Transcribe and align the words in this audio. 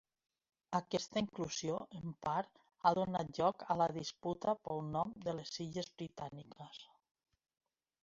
Aquesta 0.77 1.21
inclusió, 1.23 1.75
en 1.99 2.15
part, 2.29 2.57
ha 2.83 2.93
donat 3.01 3.31
lloc 3.43 3.67
a 3.75 3.79
la 3.83 3.89
disputa 4.01 4.59
pel 4.65 4.85
nom 4.99 5.17
de 5.29 5.39
les 5.41 5.57
illes 5.69 5.97
britàniques. 6.03 6.85